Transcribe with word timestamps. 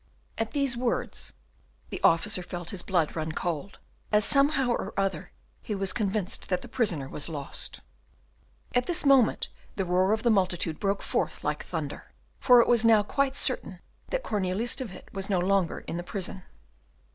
At 0.39 0.49
these 0.49 0.75
words 0.75 1.33
the 1.91 2.01
officer 2.01 2.41
felt 2.41 2.71
his 2.71 2.81
blood 2.81 3.15
run 3.15 3.33
cold, 3.33 3.77
as 4.11 4.25
somehow 4.25 4.69
or 4.71 4.95
other 4.99 5.31
he 5.61 5.75
was 5.75 5.93
convinced 5.93 6.49
that 6.49 6.63
the 6.63 6.67
prisoner 6.67 7.07
was 7.07 7.29
lost. 7.29 7.81
At 8.73 8.87
this 8.87 9.05
moment 9.05 9.49
the 9.75 9.85
roar 9.85 10.11
of 10.11 10.23
the 10.23 10.31
multitude 10.31 10.79
broke 10.79 11.03
forth 11.03 11.43
like 11.43 11.61
thunder, 11.63 12.13
for 12.39 12.61
it 12.61 12.67
was 12.67 12.83
now 12.83 13.03
quite 13.03 13.35
certain 13.37 13.77
that 14.09 14.23
Cornelius 14.23 14.73
de 14.73 14.85
Witt 14.85 15.07
was 15.13 15.29
no 15.29 15.37
longer 15.39 15.81
in 15.81 15.97
the 15.97 16.03
prison. 16.03 16.41